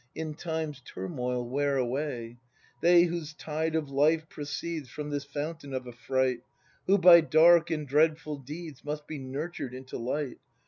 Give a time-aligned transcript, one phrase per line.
[0.15, 2.39] In Time's turmoil wear away,—
[2.81, 6.41] They, whose tide of life proceeds From this fountain of affright.
[6.87, 10.39] Who by dark and dreadful deeds Must be nurtured into light.